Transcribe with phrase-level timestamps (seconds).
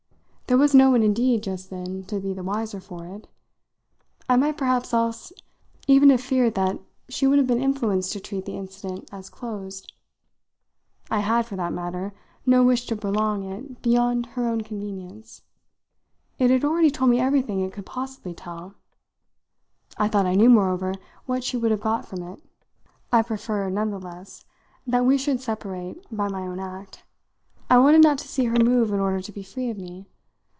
[0.47, 3.25] There was no one indeed just then to be the wiser for it;
[4.27, 5.31] I might perhaps else
[5.87, 6.77] even have feared that
[7.07, 9.93] she would have been influenced to treat the incident as closed.
[11.09, 12.11] I had, for that matter,
[12.45, 15.43] no wish to prolong it beyond her own convenience;
[16.37, 18.73] it had already told me everything it could possibly tell.
[19.97, 20.95] I thought I knew moreover
[21.25, 22.43] what she would have got from it.
[23.09, 24.43] I preferred, none the less,
[24.85, 27.03] that we should separate by my own act;
[27.69, 30.07] I wanted not to see her move in order to be free of me.